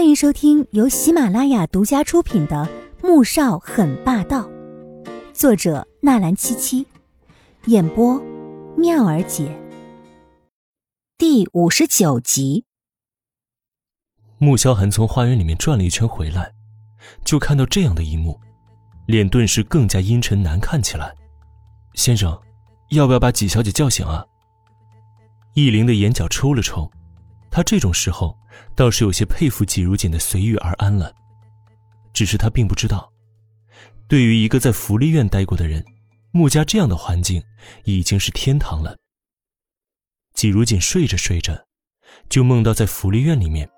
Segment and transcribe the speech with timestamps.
[0.00, 2.66] 欢迎收听由喜马拉雅独家出品的
[3.06, 4.48] 《穆少很霸道》，
[5.34, 6.86] 作者纳兰七七，
[7.66, 8.18] 演播
[8.78, 9.54] 妙儿姐。
[11.18, 12.64] 第五十九集，
[14.38, 16.50] 穆萧寒从花园里面转了一圈回来，
[17.22, 18.40] 就看到这样的一幕，
[19.06, 21.14] 脸顿时更加阴沉难看起来。
[21.92, 22.40] 先生，
[22.92, 24.24] 要不要把纪小姐叫醒啊？
[25.52, 26.90] 易灵的眼角抽了抽，
[27.50, 28.36] 他这种时候
[28.76, 31.12] 倒是有些佩服季如锦的随遇而安了。
[32.12, 33.10] 只是他并不知道，
[34.08, 35.84] 对于一个在福利院待过的人，
[36.32, 37.42] 穆家这样的环境
[37.84, 38.96] 已经是天堂了。
[40.34, 41.66] 季如锦睡着睡着，
[42.28, 43.68] 就梦到在福利院里面，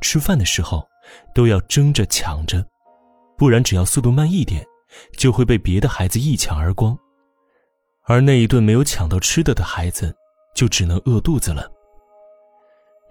[0.00, 0.86] 吃饭的时候
[1.34, 2.66] 都要争着抢着，
[3.36, 4.64] 不然只要速度慢一点，
[5.16, 6.96] 就会被别的孩子一抢而光。
[8.04, 10.14] 而那一顿没有抢到吃的的孩子，
[10.54, 11.70] 就只能饿肚子了。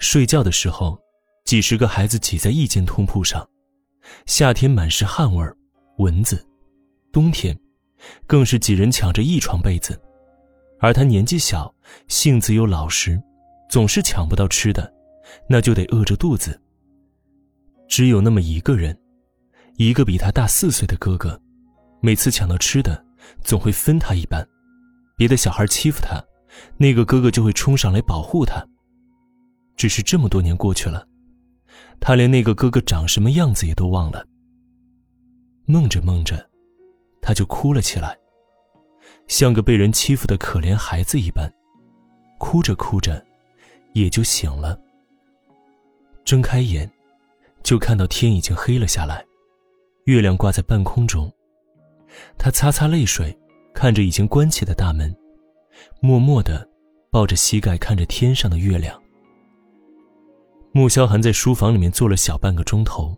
[0.02, 1.00] 睡觉的时候，
[1.46, 3.48] 几十个孩子挤在一间通铺上，
[4.26, 5.46] 夏天满是汗味
[5.99, 6.38] 蚊子；
[7.12, 7.58] 冬天，
[8.26, 10.02] 更是几人抢着一床被子。
[10.80, 11.71] 而他年纪小，
[12.08, 13.21] 性子又老实，
[13.70, 14.91] 总是抢不到吃的，
[15.48, 16.60] 那就得饿着肚子。
[17.88, 18.99] 只有那么一个人，
[19.77, 21.40] 一个比他大四岁的哥哥，
[22.02, 23.05] 每次抢到吃的，
[23.43, 24.43] 总会分他一半。
[25.15, 26.20] 别的小孩欺负他，
[26.76, 28.65] 那个哥哥就会冲上来保护他。
[29.82, 31.07] 只是这么多年过去了，
[31.99, 34.24] 他连那个哥哥长什么样子也都忘了。
[35.65, 36.48] 梦着梦着，
[37.20, 38.15] 他就哭了起来，
[39.26, 41.52] 像个被人欺负的可怜孩子一般，
[42.37, 43.26] 哭着哭着，
[43.93, 44.79] 也就醒了。
[46.24, 46.87] 睁开眼，
[47.63, 49.26] 就看到天已经黑了下来，
[50.04, 51.27] 月亮挂在半空中。
[52.37, 53.35] 他擦擦泪水。
[53.74, 55.12] 看着已经关起的大门，
[56.02, 56.70] 默默的
[57.09, 59.01] 抱着膝盖看着天上的月亮。
[60.74, 63.14] 穆萧寒在书房里面坐了小半个钟头，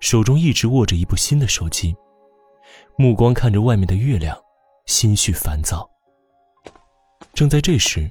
[0.00, 1.96] 手中一直握着一部新的手机，
[2.96, 4.38] 目光看着外面的月亮，
[4.84, 5.88] 心绪烦躁。
[7.32, 8.10] 正在这时，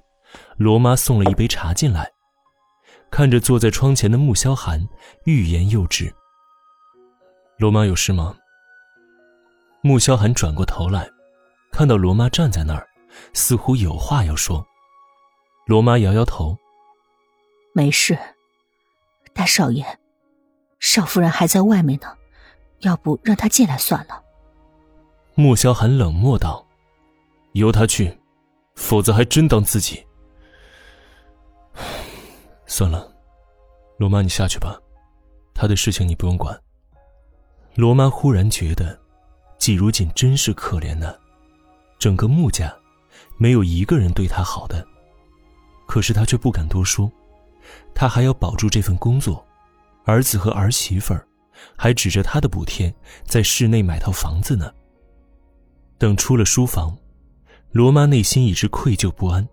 [0.57, 2.11] 罗妈送了一杯茶进来，
[3.11, 4.83] 看着坐在窗前的穆萧寒，
[5.25, 6.11] 欲言又止。
[7.57, 8.35] 罗妈有事吗？
[9.81, 11.07] 穆萧寒转过头来。
[11.71, 12.87] 看到罗妈站在那儿，
[13.33, 14.65] 似乎有话要说。
[15.67, 16.57] 罗妈摇摇头
[17.75, 18.17] ：“没事，
[19.33, 19.85] 大少爷，
[20.79, 22.07] 少夫人还在外面呢，
[22.79, 24.23] 要不让她进来算了。”
[25.35, 26.65] 穆萧寒冷漠道
[27.53, 28.17] ：“由他去，
[28.75, 30.05] 否则还真当自己……
[32.65, 33.09] 算了，
[33.97, 34.77] 罗妈你下去吧，
[35.53, 36.59] 他的事情你不用管。”
[37.75, 38.99] 罗妈忽然觉得，
[39.57, 41.15] 季如锦真是可怜呢。
[41.97, 42.73] 整个穆家，
[43.37, 44.85] 没有一个人对他好的。
[45.87, 47.09] 可是他却不敢多说，
[47.93, 49.45] 他还要保住这份工作，
[50.05, 51.27] 儿子和儿媳妇儿，
[51.75, 52.93] 还指着他的补贴
[53.25, 54.71] 在市内买套房子呢。
[55.97, 56.97] 等出了书房，
[57.71, 59.47] 罗妈内心一直愧疚不安，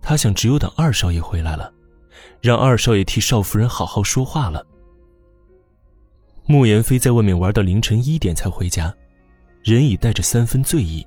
[0.00, 1.72] 她想只有等二少爷回来了，
[2.40, 4.66] 让二少爷替少夫人好好说话了。
[6.46, 8.94] 穆言飞在外面玩到凌晨一点才回家，
[9.62, 11.06] 人已带着三分醉意。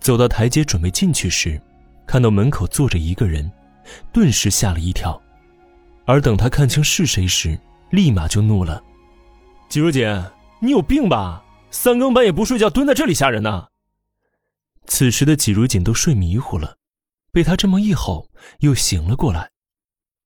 [0.00, 1.60] 走到台阶准备进去时，
[2.06, 3.50] 看到门口坐着一个人，
[4.12, 5.20] 顿时吓了一跳。
[6.08, 7.60] 而等他看清是谁时，
[7.90, 8.82] 立马就怒了
[9.68, 10.08] ：“季如锦，
[10.58, 11.44] 你有病吧？
[11.70, 13.68] 三更半夜不睡觉蹲在这里吓人呢！”
[14.88, 16.78] 此时的季如锦都睡迷糊了，
[17.30, 18.30] 被他这么一吼，
[18.60, 19.50] 又醒了过来，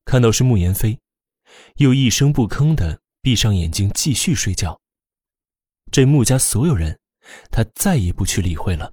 [0.04, 1.00] 看到是慕言飞，
[1.78, 4.80] 又一声不吭的闭上眼睛继续睡觉。
[5.90, 7.00] 这穆家所有人，
[7.50, 8.92] 他再也不去理会了。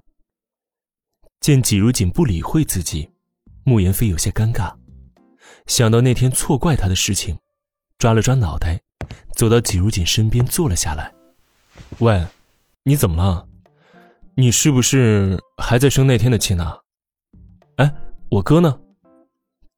[1.38, 3.08] 见季如锦不理会自己，
[3.62, 4.76] 慕言飞有些尴尬，
[5.70, 7.38] 想到那天错怪他的事情，
[7.96, 8.80] 抓了抓脑袋，
[9.36, 11.14] 走到季如锦身边坐了下来。
[12.00, 12.26] 喂，
[12.82, 13.46] 你怎么了？
[14.34, 16.76] 你是不是还在生那天的气呢？
[17.76, 17.94] 哎，
[18.32, 18.80] 我哥呢？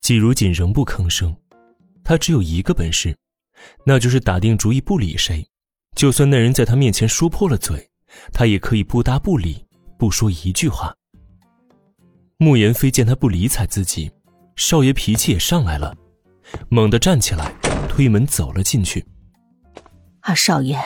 [0.01, 1.37] 季如锦仍不吭声，
[2.03, 3.15] 他只有一个本事，
[3.85, 5.47] 那就是打定主意不理谁，
[5.95, 7.87] 就算那人在他面前说破了嘴，
[8.33, 9.63] 他也可以不搭不理，
[9.99, 10.97] 不说一句话。
[12.39, 14.11] 慕言飞见他不理睬自己，
[14.57, 15.97] 少爷脾气也上来了，
[16.69, 17.53] 猛地站起来，
[17.89, 19.05] 推门走了进去。
[20.21, 20.79] 二少爷，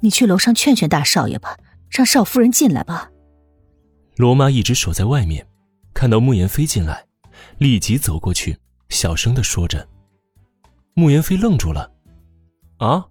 [0.00, 1.56] 你去楼上劝劝大少爷吧，
[1.90, 3.10] 让少夫人进来吧。
[4.16, 5.46] 罗妈一直守在外面，
[5.94, 7.06] 看到穆言飞进来，
[7.58, 8.56] 立即走过去，
[8.88, 9.88] 小声的说着。
[10.94, 11.90] 穆言飞愣住了
[12.78, 13.06] ：“啊，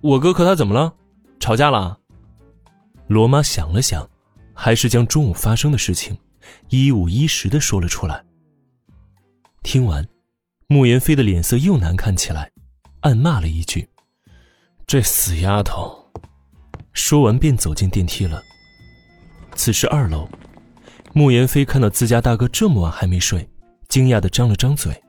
[0.00, 0.94] 我哥和他怎么了？
[1.38, 1.98] 吵架了？”
[3.06, 4.08] 罗妈想了想，
[4.54, 6.16] 还是将中午发生的事情。
[6.68, 8.24] 一五一十的说了出来。
[9.64, 10.06] 听完，
[10.68, 12.52] 穆言飞的脸色又难看起来，
[13.00, 13.88] 暗骂了一句
[14.86, 16.12] ：“这死丫头！
[16.92, 18.40] 说完便走进电梯了。
[19.56, 20.28] 此时二楼，
[21.14, 23.48] 慕言飞看到自家大哥这么晚还没睡，
[23.88, 25.02] 惊讶的张了张嘴：“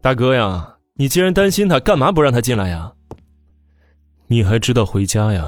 [0.00, 2.94] 大哥呀，你既然担心他，干嘛不让他进来呀？
[4.28, 5.46] 你还知道回家呀？”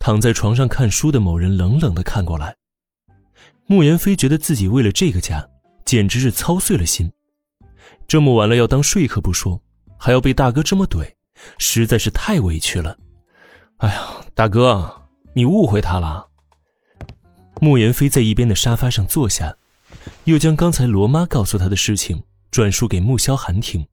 [0.00, 2.56] 躺在床上看书的某人冷冷的看过来，
[3.66, 5.48] 慕言飞觉得自己为了这个家，
[5.86, 7.10] 简直是操碎了心。
[8.06, 9.62] 这么晚了要当说客不说，
[9.98, 11.14] 还要被大哥这么怼，
[11.56, 12.98] 实在是太委屈了。
[13.78, 16.28] 哎呀，大哥，你误会他了。
[17.60, 19.56] 慕言飞在一边的沙发上坐下，
[20.24, 23.86] 又将刚才罗妈告诉他的事情转述给穆萧寒听。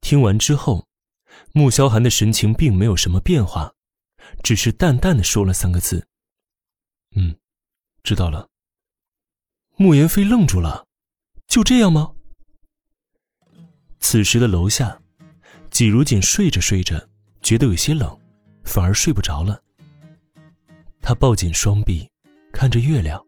[0.00, 0.86] 听完之后，
[1.52, 3.72] 穆萧寒的神情并没有什么变化，
[4.42, 6.06] 只是淡淡的说了三个字
[7.16, 7.36] ：“嗯，
[8.02, 8.48] 知道了。”
[9.76, 10.85] 慕言飞愣住了，
[11.46, 12.12] 就这样吗？
[14.00, 15.00] 此时的楼下，
[15.70, 17.08] 季如锦睡着睡着，
[17.40, 18.18] 觉得有些冷，
[18.64, 19.62] 反而睡不着了。
[21.00, 22.08] 他抱紧双臂，
[22.52, 23.24] 看着月亮，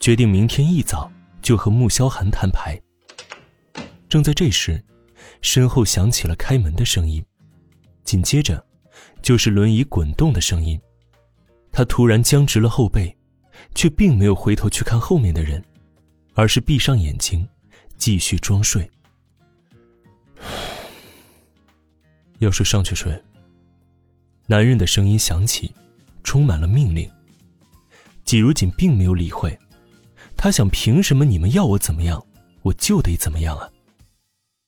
[0.00, 1.10] 决定明天一早
[1.42, 2.80] 就和穆萧寒摊牌。
[4.08, 4.82] 正在这时，
[5.42, 7.24] 身后响起了开门的声音，
[8.04, 8.64] 紧接着，
[9.20, 10.80] 就是轮椅滚动的声音。
[11.70, 13.14] 他突然僵直了后背，
[13.74, 15.62] 却并没有回头去看后面的人，
[16.36, 17.48] 而是闭上眼睛，
[17.96, 18.88] 继续装睡。
[22.40, 23.10] 要睡上去睡。
[24.46, 25.74] 男人的声音响起，
[26.22, 27.10] 充满了命令。
[28.24, 29.58] 季如锦并没有理会，
[30.36, 32.24] 他想：凭什么你们要我怎么样，
[32.60, 33.70] 我就得怎么样啊？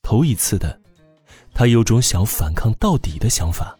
[0.01, 0.81] 头一次的，
[1.53, 3.78] 他有种想反抗到底的想法。